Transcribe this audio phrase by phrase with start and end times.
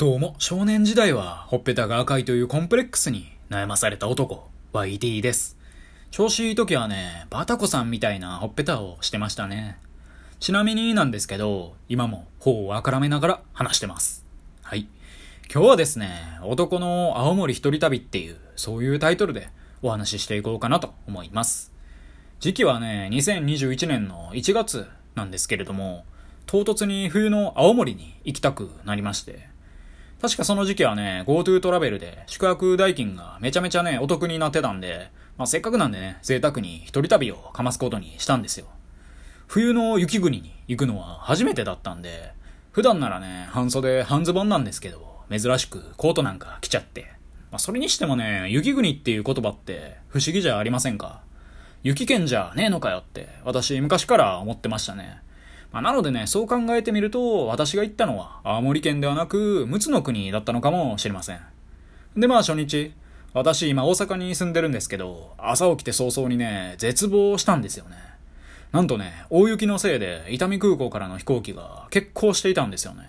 [0.00, 5.58] どうも、少年時代は、ほっぺたが赤いというコンプレックスに悩まされた男、YT です。
[6.10, 9.78] 調子いい時はね、バタコさんみたいなほっぺたをしてましたね。
[10.38, 14.24] ちなみになんですけど、今も頬をあからめながら話してます。
[14.62, 14.88] はい。
[15.52, 19.50] 今日はですね、男の青森一人旅っていう、そういうタイトルで
[19.82, 21.74] お話ししていこうかなと思います。
[22.38, 26.06] 時期はね、2021年の1月なんですけれども、
[26.46, 29.49] 唐突に冬の青森に行きたくなりまして、
[30.20, 38.66] 確かその時期はね、GoTo トラベルで宿泊代金がめちゃめちゃね、お得になってたんで、まあ、せっかくなんでね、贅沢に一人旅をかますことにしたんですよ。
[39.46, 42.32] 冬の雪国に行くのは初めてだったんで、
[42.70, 47.12] 普段ならね、半袖半ズボンなんですけど、珍しくコートなんか着ちゃって。
[47.50, 51.22] まあ、それにしてもね、雪国っていう言葉って不思議じゃありませんか？
[51.82, 55.22] 雪県じゃねえのかよって、私昔から思ってましたね。
[55.72, 61.40] まあ、なのでね、そう考えてみると、私が行ったのは青森県ではなく、陸奥の国だったのかもしれません。
[62.16, 62.92] で、まあ初日、
[63.32, 67.96] 私今大阪に住んでるんですけど、朝起きて早々にね、絶望したんですよね。
[68.72, 73.08] なんとね、大雪のせいで伊丹空港からの飛行機が欠航していたんですよね。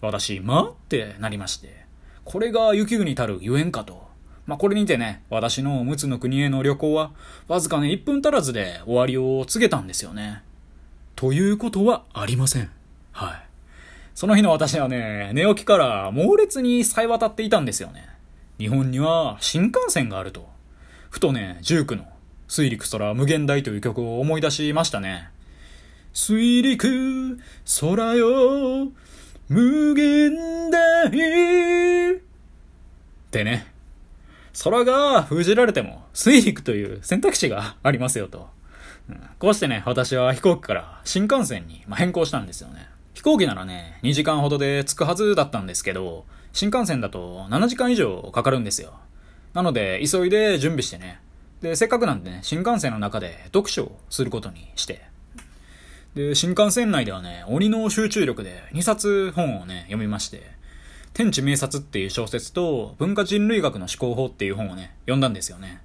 [0.00, 1.86] 私、まってなりまして。
[2.24, 4.10] これが雪国たるゆえんかと。
[4.46, 7.12] まあ、これにてね、私の陸奥の国への旅行は、
[7.46, 10.42] わずかね、1分足らずで終わりを告げたんですよね。
[11.22, 12.68] ということはありません。
[13.12, 13.42] はい。
[14.12, 18.08] その日の私はね、寝起きから猛烈に冴え渡っていたんですよね。
[18.58, 20.48] 日本には新幹線があると。
[21.10, 22.06] ふとね、19の
[22.48, 25.30] 水陸空無限大という曲を思い出しましたね。
[26.12, 27.38] 水陸
[27.80, 28.88] 空よ
[29.48, 32.20] 無限大っ
[33.30, 33.72] てね。
[34.64, 38.48] 空が封じられても水陸という選択肢がありますよと。
[39.38, 42.88] こうしてね、私は飛行機から新幹線に変更したんですよね。
[43.14, 48.94] 飛行機ならね、2時間ほどで着くはずだったんですけど、新幹線だと7時間以上かかるんですよ。
[49.54, 51.20] なので、急いで準備してね。
[51.60, 55.02] で、せっかくなんでね、新幹線の中で読書をすることにして。
[56.14, 60.42] で、新幹線内ではね、鬼の集中力で2冊本をね、読みまして、
[61.14, 65.80] 天地名察っていう小説と文化人類学の思考法っていう本をね、読んだんですよね。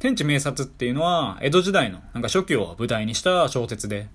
[0.00, 4.08] 天地名察っていうのは、江戸時代のなんか初期を舞台にした小説で、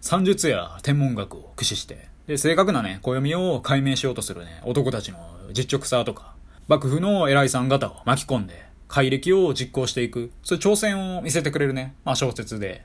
[0.00, 5.18] 算術や天文学を駆使して、で、正確なね、暦を解明しようとするね、男たちの
[5.52, 6.36] 実直さとか、
[6.68, 12.84] 幕府の偉いさん方を巻き込んで、改暦を実行していく、そういう挑戦を見せてくれるね、まあ小説で、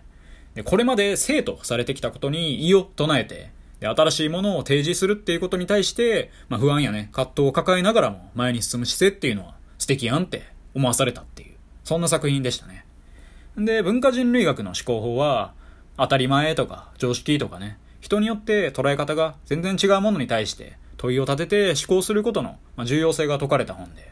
[0.55, 10.41] で、これまで生とされてきたことに異を唱えて、で、新しいものを提示するっていうことに対して、まあ不安やね、葛藤を抱えながらも前に進む姿勢っていうのは素敵やんって
[10.73, 11.50] 思わされたっていう、
[11.91, 12.85] そんな作品でしたね。
[13.57, 15.51] で、文化人類学の思考法は、
[15.97, 24.09] 当たり前とか常識とかね、人によって捉え方が全然違うものに対して問いを立てて思考することの重要性が説かれた本で、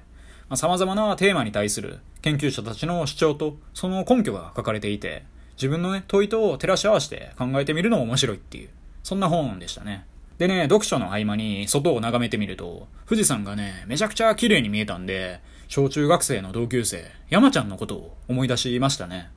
[0.49, 5.23] まあ、様々なテーマに対する研究者たちの主張とその根拠が書かれていて、
[5.55, 8.69] 自分のね、問いと照らし合わせて考えてみるのも面白いっていう、
[9.03, 10.05] そんな本でしたね。
[10.37, 19.29] でね、読書の合間に外を眺めてみると、富士山がね、めちゃくちゃ綺麗に見えたんで、小中学生の同級生、山ちゃんのことを思い出しましたね。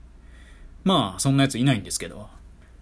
[0.82, 2.30] まあ、そんなやついないんですけど。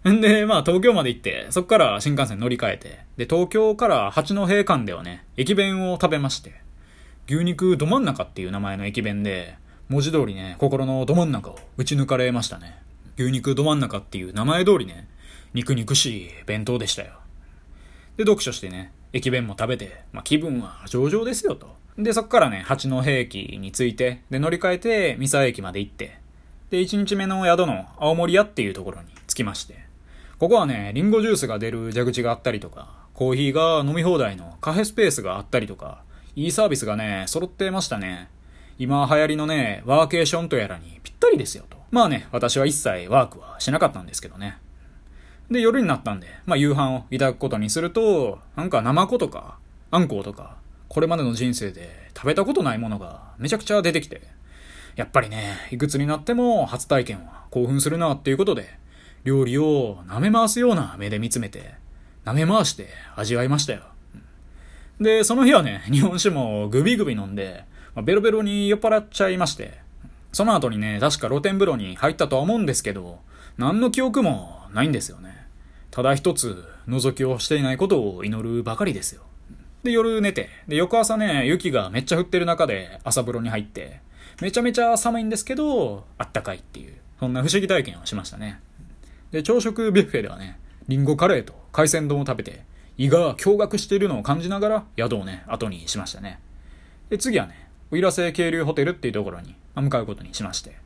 [0.09, 6.61] んで、まあ、東京まで行って、そっから新幹線乗り換えて、で、東京から八戸間ではね、駅弁を食べまして、
[7.27, 9.57] 牛肉ど真ん中っていう名前の駅弁で、
[9.89, 12.81] 文字通りね、心のど真ん中を打ち抜かれましたね。
[13.19, 15.09] 牛肉ど真ん中っていう名前通りね、
[15.55, 17.15] 肉肉しい弁当でしたよ。
[18.17, 21.80] で、読書してね、駅弁も食べて、まあ、気分は上々ですよと。
[21.99, 26.19] で、そっからね、八戸駅に着いて、で、乗り換えて、三沢駅まで行って、
[26.71, 29.85] で、一日目の宿の青森屋っていうところに着きまして、
[30.39, 36.03] ここはね、リンゴジュースが出る蛇口があったりとか、コーヒーが飲み放題のカフェスペースがあったりとか、
[36.37, 38.29] いいサービスがね、揃ってましたね。
[38.79, 41.77] 今流行りのね、ワーケーションとやらにぴったりですよと。
[41.91, 44.57] まあね、私は一切ワークはしなかったんですけどね。
[45.51, 49.59] で、夜になったんで、まあ夕飯をいただくことにすると、なんか生子とか、
[49.91, 50.57] あんこうとか、
[50.91, 54.23] これまでの人生で食べたことないものがめちゃくちゃ出てきて、
[54.97, 58.77] やっぱりね、いくつになっても初体験は興奮するなっていうことで、
[59.23, 61.75] 料理を舐め回すような目で見つめて、
[62.25, 63.83] 舐め回して味わいましたよ。
[65.01, 67.65] で、その日はね、 日本酒もグビグビ飲んで、
[67.95, 69.79] まあベロベロに酔っ払っちゃいまして、
[70.33, 73.21] その後にね、確か露天風呂に入ったとは思うんですけど、
[73.59, 75.47] 何の記憶もないんですよね。
[75.93, 79.23] ただ一つ、覗きをしていないことを祈るばかりですよ。
[79.83, 84.01] で、夜寝て、で、翌朝ね、雪がめっちゃ降ってる中で朝風呂に入って、
[84.41, 88.61] めちゃめちゃ寒いんですけど、あったかいっていう、そんな不思議体験をしましたね。
[89.31, 92.63] で、朝食ビュッフェではね、リンゴカレーと海鮮丼を食べて、
[92.99, 96.41] 胃が驚愕しているのを感じながら宿をね、後にしましたね。
[97.09, 100.77] で、次はね、奥入瀬渓流ホテルっていうところに向かうことにしまして。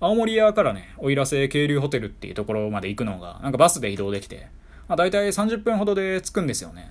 [0.00, 4.48] 青森屋からね、奥入瀬渓流ホテルっていうところまで行くのが、なんかバスで移動できて、
[4.88, 6.90] まあ大体30分ほどで着くんですよね。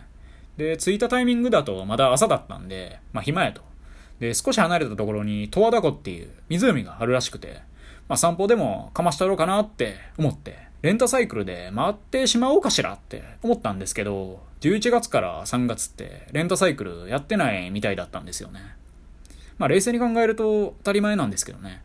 [0.57, 3.61] で、着いたタイミングだとまだ朝だったんで、まあ暇やと。
[4.19, 7.61] で、少し離れたところに十和田湖っていう湖があるらしくて、
[8.07, 18.59] まあ散歩でもかましたろうかなって思って、レンタサイクルで回ってしまおうかしらって思ったんですけど、11月から3月ってレンタサイクルやってないみたいだったんですよね。
[19.57, 21.81] まあ冷静に考えると当たり前なんですけどね。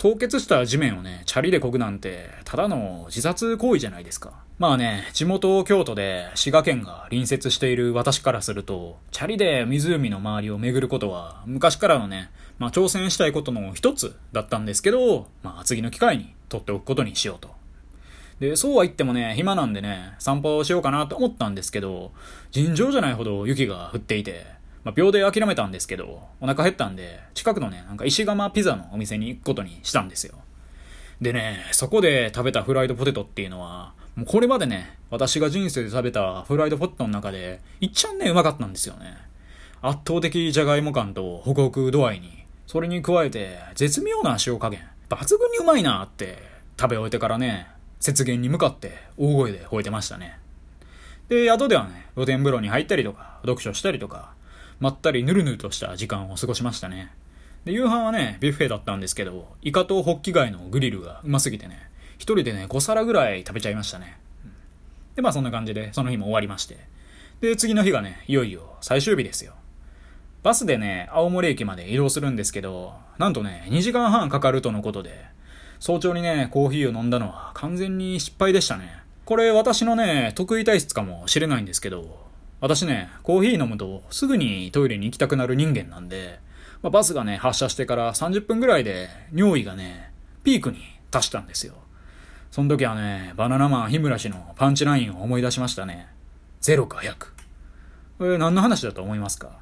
[0.00, 4.32] 凍結した地面をね、チャリで漕ぐなんて、ただの自殺行為じゃないですか。
[4.58, 17.50] まあね、地元京都で滋賀県が隣接している私からすると、チャリで湖の周りを巡ることは、昔からのね、まあ挑戦したいことの一つだったんですけど、まあ次の機会に取っておくことにしようと。
[18.38, 22.12] で、そうは言ってもね、暇なんでね、散歩をしようかなと思ったんですけど、
[22.52, 24.46] 尋常じゃないほど雪が降っていて、
[24.84, 30.34] まあ、秒で諦めたんですけど、お腹減ったんで、近くのね、なんか石窯ピザのお店に行くことにしたんですよ。
[31.20, 39.18] でね、そこで食べたフライドポテトっていうのは、もうこれまでね、私が人生で食べたフライドポテトの中で、いっちゃんね、うまかったんですよね。
[39.82, 44.80] 圧倒的じゃがいも感とホクホク度合いに、それに加えて、絶妙な塩加減、
[45.10, 46.38] 抜群にうまいなって
[46.78, 47.66] 食べ終えてからね、
[48.02, 50.38] 雪原に向かって大声で吠えてましたね。
[51.28, 54.32] で、宿ではね、露天風呂に入ったりとか、読書したりとか、
[54.80, 57.12] まったりぬるぬるとした時間を過ごしましたね。
[57.64, 64.18] で、夕飯はね、ビュッフェだったんですけど、イカとホッキ貝のグリルがうますぎてね、一人でね、5皿ぐらい食べちゃいましたね。
[65.14, 66.78] で、まあそんな感じで、その日も終わりまして。
[67.40, 69.52] で、次の日がね、いよいよ最終日ですよ。
[70.42, 75.26] バスでね、青森駅まで移動するんですけど、なんとね、2時間半かかるとのことで、
[75.78, 79.02] 早朝にね、コーヒーを飲んだのは完全に失敗でしたね。
[79.26, 82.29] これ私のね、得意体質かもしれないんですけど、
[82.60, 86.40] 私ね、コーヒー飲むとすぐにトイレに行きたくなる人間なんで、
[86.82, 90.12] まあ、バスがね、発車してから30分ぐらいで尿意がね、
[90.44, 90.78] ピークに
[91.10, 91.74] 達したんですよ。
[92.50, 96.08] その時はね、バナナマン日村氏のパンチラインを思い出しましたね。
[96.60, 97.14] ゼロか100。
[98.18, 99.58] これ何の話だと思いますか？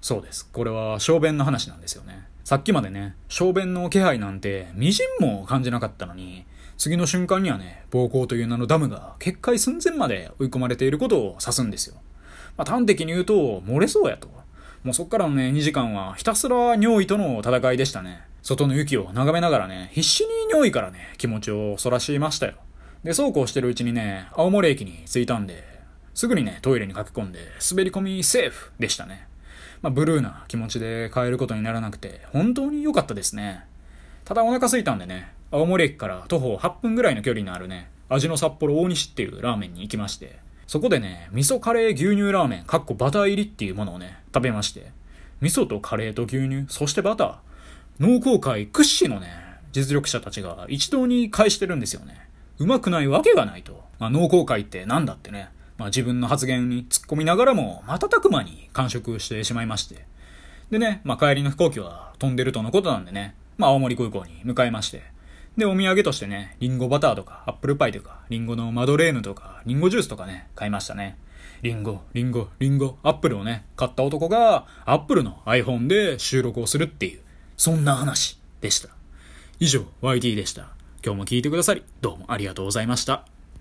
[0.00, 0.48] そうです。
[0.50, 2.26] これは小便の話なんですよね。
[2.44, 4.90] さっきまでね、小便の気配なんて微
[5.20, 6.44] 塵も感じなかったのに、
[6.78, 11.96] 次の瞬間にはね、暴行という名のダムが決壊寸前まで追い込まれていることを指すんですよ。
[12.56, 14.28] まあ、端的に言うと、漏れそうやと。
[14.84, 18.22] もうそっからのね、2時間はひたすら尿意との戦いでしたね。
[18.42, 22.54] 外の雪を眺めながらね、必死に尿意からね、気持ちをそらしましたよ。
[23.04, 25.62] で、そうこうしてるうちにね、青森駅に着いたんで、
[26.14, 27.38] すぐにね、トイレに駆け込んで、
[27.70, 29.28] 滑り込みセーフでしたね。
[29.80, 33.64] まあ、ブルーな気持ちで帰ることにならなくて、本当に良かったですね。
[34.24, 40.38] ただお腹空いたんでね、青森駅から徒歩8分ぐらいの距離のあるね、味の札幌大西っていうラーメンに行きまして、
[40.72, 44.90] そこでね、味噌カレー牛乳ラーメン、かっこバター入りっていうものをね、食べまして、
[45.42, 47.36] 味噌とカレーと牛乳、そしてバター、
[48.00, 49.28] 農耕界屈指のね、
[49.72, 52.26] 実力者たちが一堂に会してるんですよね。
[52.58, 53.84] うまくないわけがないと。
[53.98, 60.06] まあ、農耕界ってなんだってね、まあ、自分の発言に突っ込みながらも、瞬く間に完食してしまいまして。
[60.70, 65.02] でね、まあ、帰りの飛行機は飛んでるとのことなんでね、まあ、青森空港に向かいまして、
[65.56, 71.18] で、お土産としてね、リンゴバターとか、アップルパイとか、リンゴのマドレーヌとか、リンゴジュースとかね、買いましたね。
[71.62, 77.20] リンゴ、リンゴ、リンゴ、アップルをね、買った男が、アップルの iPhone で収録をするっていう、
[77.56, 78.88] そんな話でした。
[79.60, 80.68] 以上、YT でした。
[81.04, 83.31] 今日も聞いてくださり、どうもありがとうございました。